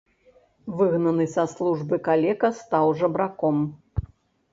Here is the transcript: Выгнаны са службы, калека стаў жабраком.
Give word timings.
Выгнаны 0.77 1.27
са 1.33 1.43
службы, 1.51 1.99
калека 2.07 2.49
стаў 2.61 2.95
жабраком. 3.03 3.61